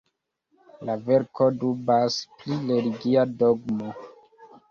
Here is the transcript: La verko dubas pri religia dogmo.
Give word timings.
La 0.89 0.95
verko 1.09 1.49
dubas 1.65 2.17
pri 2.39 2.57
religia 2.71 3.27
dogmo. 3.43 3.93